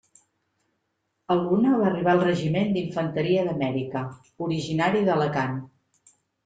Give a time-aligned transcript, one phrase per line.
[1.35, 4.05] A l'una va arribar el Regiment d'Infanteria d'Amèrica,
[4.49, 5.67] originari d'Alacant.